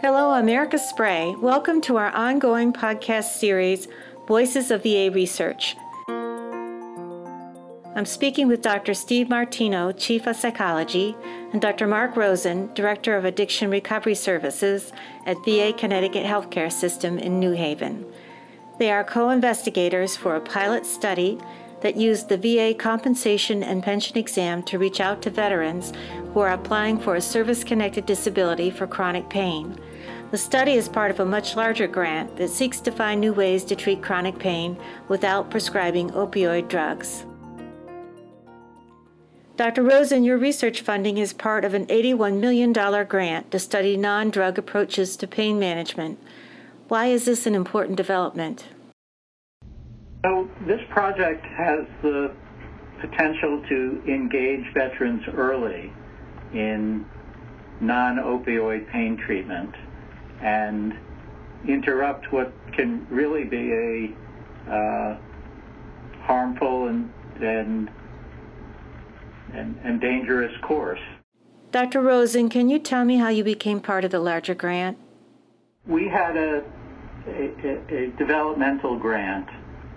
[0.00, 1.34] Hello, I'm Erica Sprey.
[1.40, 3.88] Welcome to our ongoing podcast series,
[4.28, 5.74] Voices of VA Research.
[7.96, 8.94] I'm speaking with Dr.
[8.94, 11.16] Steve Martino, Chief of Psychology,
[11.52, 11.88] and Dr.
[11.88, 14.92] Marc Rosen, Director of Addiction Recovery Services
[15.26, 18.06] at VA Connecticut Healthcare System in New Haven.
[18.78, 21.40] They are co investigators for a pilot study
[21.80, 25.92] that used the VA compensation and pension exam to reach out to veterans
[26.32, 29.76] who are applying for a service connected disability for chronic pain.
[30.30, 33.64] The study is part of a much larger grant that seeks to find new ways
[33.64, 34.76] to treat chronic pain
[35.08, 37.24] without prescribing opioid drugs.
[39.56, 39.82] Dr.
[39.82, 42.72] Rosen, your research funding is part of an $81 million
[43.06, 46.18] grant to study non drug approaches to pain management.
[46.88, 48.68] Why is this an important development?
[50.26, 52.34] So, this project has the
[53.00, 55.90] potential to engage veterans early
[56.52, 57.06] in
[57.80, 59.74] non opioid pain treatment
[60.42, 60.94] and
[61.66, 65.18] interrupt what can really be a uh,
[66.22, 67.90] harmful and, and,
[69.54, 71.00] and, and dangerous course.
[71.70, 72.00] Dr.
[72.00, 74.98] Rosen, can you tell me how you became part of the larger grant?
[75.86, 76.62] We had a,
[77.26, 79.48] a, a developmental grant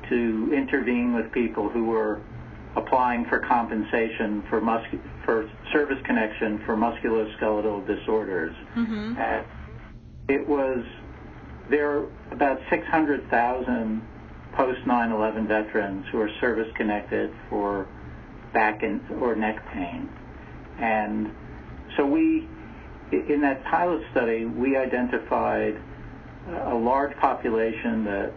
[0.10, 2.22] to intervene with people who were
[2.76, 8.56] applying for compensation for, muscu- for service connection for musculoskeletal disorders.
[8.76, 9.18] Mm-hmm.
[9.18, 9.46] And
[10.28, 10.84] it was
[11.70, 14.02] there about 600,000
[14.54, 17.88] post 9/11 veterans who are service connected for
[18.54, 20.10] back and or neck pain,
[20.80, 21.32] and
[21.96, 22.48] so we
[23.12, 25.78] in that pilot study we identified
[26.66, 28.32] a large population that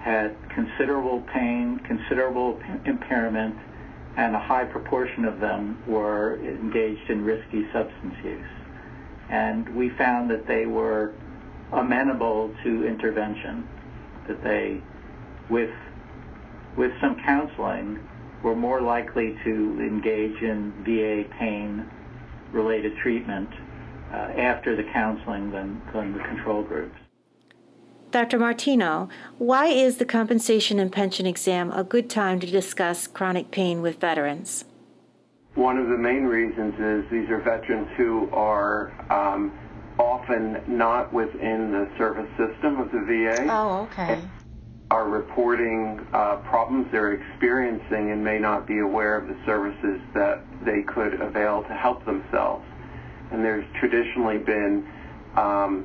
[0.00, 3.54] had considerable pain, considerable impairment,
[4.16, 8.46] and a high proportion of them were engaged in risky substance use.
[9.28, 11.12] And we found that they were
[11.72, 13.68] amenable to intervention,
[14.26, 14.80] that they,
[15.50, 15.70] with,
[16.76, 17.98] with some counseling,
[18.42, 21.88] were more likely to engage in VA pain
[22.52, 23.48] related treatment
[24.12, 26.96] uh, after the counseling than, than the control groups.
[28.10, 28.38] Dr.
[28.38, 33.82] Martino, why is the compensation and pension exam a good time to discuss chronic pain
[33.82, 34.64] with veterans?
[35.56, 39.52] One of the main reasons is these are veterans who are um,
[39.98, 43.46] often not within the service system of the VA.
[43.50, 44.22] Oh, okay.
[44.90, 50.42] Are reporting uh, problems they're experiencing and may not be aware of the services that
[50.64, 52.64] they could avail to help themselves.
[53.30, 54.86] And there's traditionally been
[55.36, 55.84] um,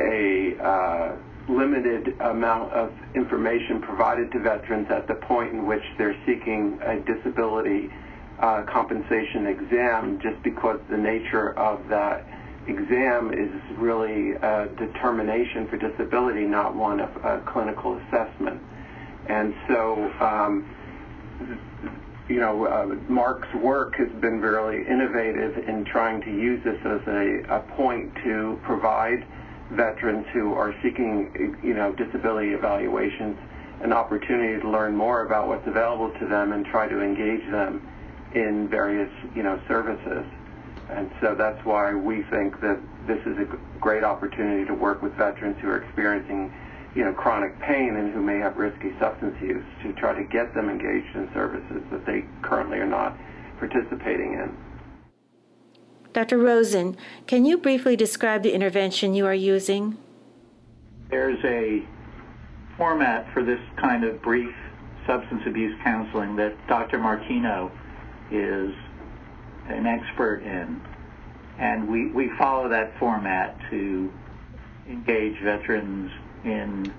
[0.00, 1.16] a uh,
[1.48, 7.00] limited amount of information provided to veterans at the point in which they're seeking a
[7.00, 7.88] disability
[8.40, 12.26] uh, compensation exam just because the nature of that
[12.68, 18.60] exam is really a determination for disability, not one of clinical assessment.
[19.28, 20.68] And so, um,
[22.28, 27.00] you know, uh, Marc's work has been really innovative in trying to use this as
[27.06, 29.24] a, a point to provide
[29.72, 33.36] veterans who are seeking, you know, disability evaluations
[33.82, 37.86] an opportunity to learn more about what's available to them and try to engage them
[38.34, 40.24] in various, you know, services.
[40.90, 43.46] And so that's why we think that this is a
[43.78, 46.52] great opportunity to work with veterans who are experiencing,
[46.94, 50.54] you know, chronic pain and who may have risky substance use to try to get
[50.54, 53.16] them engaged in services that they currently are not
[53.58, 54.56] participating in.
[56.14, 56.38] Dr.
[56.38, 56.96] Rosen,
[57.26, 59.98] can you briefly describe the intervention you are using?
[61.10, 61.86] There's a
[62.78, 64.54] format for this kind of brief
[65.06, 66.98] substance abuse counseling that Dr.
[66.98, 67.70] Martino
[68.30, 68.72] is
[69.68, 70.80] an expert in.
[71.58, 74.12] And we, we follow that format to
[74.88, 76.10] engage veterans
[76.44, 76.92] in,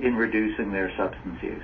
[0.00, 1.62] in reducing their substance use.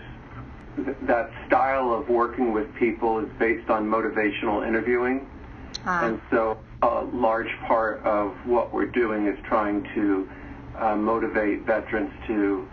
[1.02, 5.28] That style of working with people is based on motivational interviewing.
[5.86, 6.06] Ah.
[6.06, 10.28] And so a large part of what we're doing is trying to
[10.78, 12.68] uh, motivate veterans to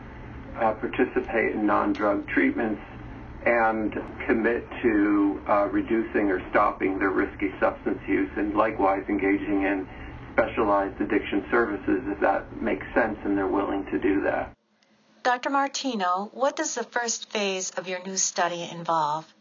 [0.58, 2.82] uh, participate in non-drug treatments
[3.46, 3.94] and
[4.28, 9.88] commit to uh, reducing or stopping their risky substance use and likewise engaging in
[10.34, 14.54] specialized addiction services if that makes sense and they're willing to do that.
[15.24, 15.50] Dr.
[15.50, 19.32] Martino, what does the first phase of your new study involve?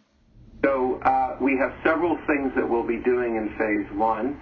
[0.62, 4.38] So uh, we have several things that we'll be doing in phase one.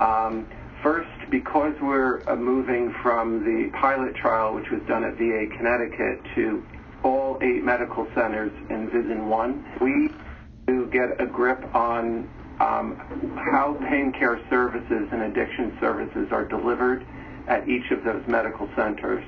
[0.00, 0.48] Um,
[0.82, 6.20] first, because we're uh, moving from the pilot trial, which was done at VA Connecticut,
[6.34, 6.64] to
[7.02, 9.64] all eight medical centers in VISN 1.
[9.80, 10.08] We
[10.70, 12.28] to get a grip on
[12.60, 12.96] um,
[13.52, 17.02] how pain care services and addiction services are delivered
[17.48, 19.24] at each of those medical centers.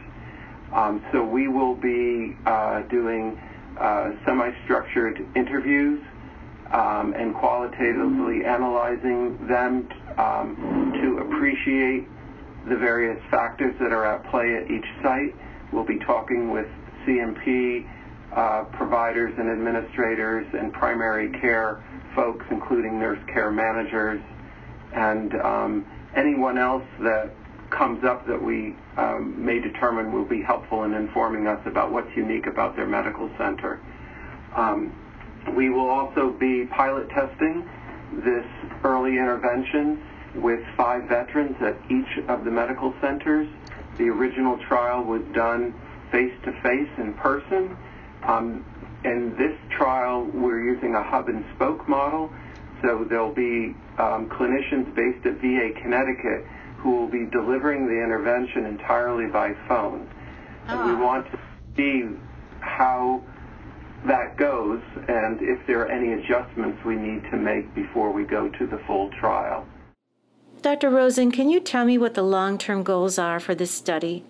[0.72, 3.36] Um, so we will be uh, doing
[3.80, 6.00] uh, semi-structured interviews
[6.72, 9.88] um, and qualitatively analyzing them
[10.19, 12.06] um, to appreciate
[12.69, 15.34] the various factors that are at play at each site.
[15.72, 16.69] We'll be talking with
[17.04, 17.87] C&P
[18.34, 21.82] uh, providers and administrators and primary care
[22.14, 24.20] folks, including nurse care managers,
[24.94, 27.31] and um, anyone else that
[27.70, 32.14] comes up that we um, may determine will be helpful in informing us about what's
[32.16, 33.81] unique about their medical center.
[34.55, 34.93] Um,
[35.56, 37.69] we will also be pilot testing
[38.25, 38.44] this
[38.84, 40.02] early intervention
[40.34, 43.48] with five veterans at each of the medical centers.
[43.98, 45.75] The original trial was done
[46.12, 47.76] face-to-face in person.
[48.23, 48.64] Um,
[49.05, 52.31] in this trial, we're using a hub and spoke model,
[52.82, 56.47] so there'll be um, clinicians based at VA Connecticut
[56.79, 60.09] who will be delivering the intervention entirely by phone.
[60.67, 61.03] And we ah.
[61.03, 61.38] want to
[61.76, 62.05] see
[62.61, 63.23] how
[64.06, 68.49] that goes and if there are any adjustments we need to make before we go
[68.49, 69.65] to the full trial.
[70.61, 70.91] Dr.
[70.91, 74.25] Rosen, can you tell me what the long term goals are for this study?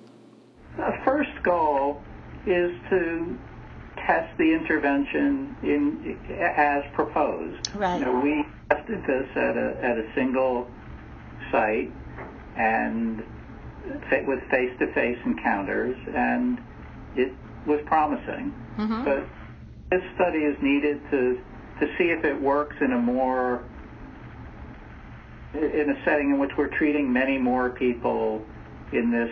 [1.43, 2.01] Goal
[2.47, 3.39] is to
[4.07, 7.69] test the intervention in as proposed.
[7.75, 7.99] Right.
[7.99, 10.69] You know, we tested this at a, at a single
[11.51, 11.93] site
[12.57, 13.23] and
[14.27, 16.59] with face-to-face encounters, and
[17.17, 17.33] it
[17.67, 18.55] was promising.
[18.79, 19.05] Mm-hmm.
[19.05, 19.27] But
[19.91, 21.41] this study is needed to
[21.81, 23.65] to see if it works in a more
[25.55, 28.45] in a setting in which we're treating many more people
[28.93, 29.31] in this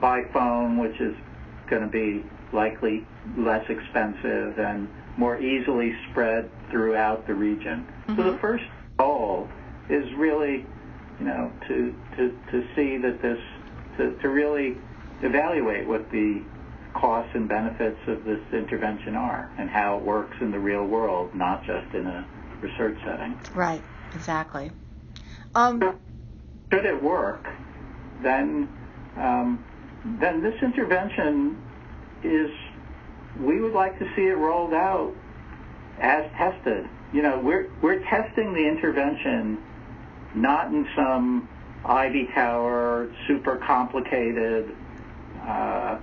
[0.00, 1.16] by phone, which is
[1.68, 3.06] going to be likely
[3.36, 7.86] less expensive and more easily spread throughout the region.
[7.86, 8.16] Mm-hmm.
[8.16, 8.40] So the mm-hmm.
[8.40, 8.64] first
[8.96, 9.48] goal
[9.88, 10.64] is really
[11.18, 13.38] you know, to, to, to see that this,
[13.96, 14.76] to, to really
[15.22, 16.42] evaluate what the
[16.94, 21.34] costs and benefits of this intervention are and how it works in the real world,
[21.34, 22.26] not just in a
[22.60, 23.38] research setting.
[23.54, 23.82] Right,
[24.14, 24.70] exactly.
[25.54, 25.98] Um,
[26.72, 27.48] Should it work,
[28.22, 28.68] then
[29.16, 29.64] um,
[30.04, 31.60] then this intervention
[32.22, 32.50] is
[33.40, 35.14] we would like to see it rolled out
[36.00, 36.88] as tested.
[37.12, 39.62] You know, we're we're testing the intervention
[40.34, 41.48] not in some
[41.84, 44.74] ivy tower, super complicated,
[45.42, 45.98] uh,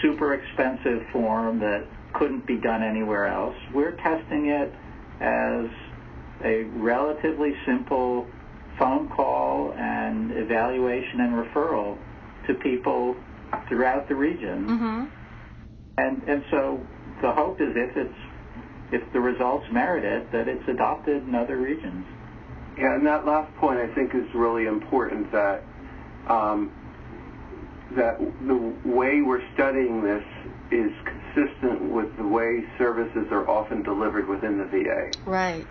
[0.00, 3.56] super expensive form that couldn't be done anywhere else.
[3.72, 4.72] We're testing it
[5.20, 5.70] as
[6.44, 8.26] a relatively simple
[8.78, 11.96] phone call and evaluation and referral
[12.46, 13.16] to people
[13.68, 14.66] throughout the region.
[14.66, 15.04] Mm-hmm.
[15.98, 16.80] And and so
[17.20, 18.18] the hope is if it's
[18.92, 22.04] if the results merit it, that it's adopted in other regions.
[22.78, 25.64] Yeah, and that last point I think is really important that
[26.28, 26.72] um,
[27.96, 30.24] that the way we're studying this
[30.70, 35.10] is consistent with the way services are often delivered within the VA.
[35.26, 35.66] Right.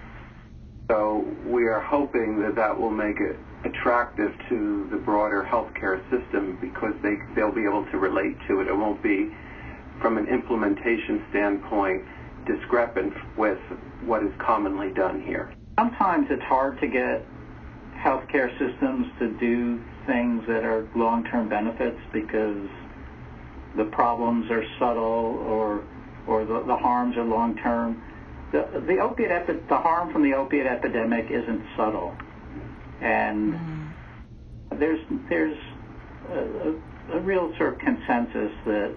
[0.89, 6.57] So we are hoping that that will make it attractive to the broader healthcare system
[6.59, 8.67] because they they'll be able to relate to it.
[8.67, 9.29] It won't be
[10.01, 12.03] from an implementation standpoint
[12.47, 13.59] discrepant with
[14.05, 17.25] what is commonly done here sometimes it's hard to get
[17.97, 22.67] healthcare systems to do things that are long-term benefits because
[23.77, 25.83] the problems are subtle or
[26.27, 27.99] or the, the harms are long-term.
[28.51, 32.15] The, the opiate epi- the harm from the opiate epidemic isn't subtle,
[32.99, 34.79] and mm-hmm.
[34.79, 35.57] there's there's
[36.29, 38.93] a, a, a real sort of consensus that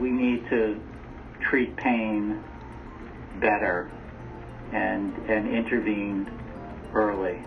[0.00, 0.80] we need to
[1.40, 2.42] treat pain
[3.40, 3.90] better
[4.72, 6.30] and, and intervened
[6.92, 7.38] early.